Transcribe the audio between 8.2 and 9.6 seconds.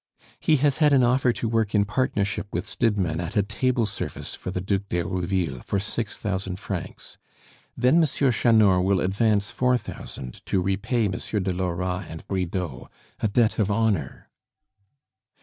Chanor will advance